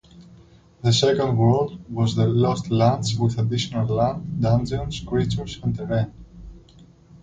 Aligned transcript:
The 0.81 0.93
second 0.93 1.37
world 1.37 1.79
was 1.87 2.15
the 2.15 2.25
"Lost 2.25 2.71
Lands", 2.71 3.15
with 3.19 3.37
additional 3.37 3.85
land, 3.85 4.41
dungeons, 4.41 4.99
creatures, 5.01 5.59
and 5.61 5.75
terrain. 5.75 6.11